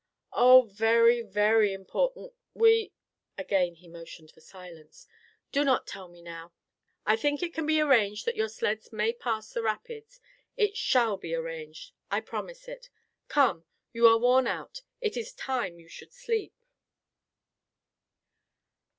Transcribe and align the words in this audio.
"Oh, 0.33 0.63
very, 0.63 1.21
very 1.21 1.73
important! 1.73 2.33
We—" 2.55 2.91
Again 3.37 3.75
he 3.75 3.87
motioned 3.87 4.31
for 4.31 4.41
silence. 4.41 5.05
"Do 5.51 5.63
not 5.63 5.85
tell 5.85 6.07
me 6.07 6.23
now. 6.23 6.53
I 7.05 7.15
think 7.15 7.43
it 7.43 7.53
can 7.53 7.67
be 7.67 7.79
arranged 7.79 8.25
that 8.25 8.35
your 8.35 8.49
sleds 8.49 8.91
may 8.91 9.13
pass 9.13 9.51
the 9.53 9.61
rapids. 9.61 10.19
It 10.57 10.75
shall 10.75 11.17
be 11.17 11.35
arranged. 11.35 11.91
I 12.09 12.19
promise 12.19 12.67
it. 12.67 12.89
Come, 13.27 13.65
you 13.93 14.07
are 14.07 14.17
worn 14.17 14.47
out. 14.47 14.81
It 15.01 15.15
is 15.17 15.33
time 15.33 15.77
you 15.79 15.87
should 15.87 16.13
sleep." 16.13 16.55